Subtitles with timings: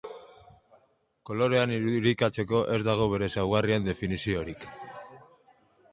[1.31, 4.67] Kolorean irudikatzeko ez dago bere ezaugarrien definiziorik.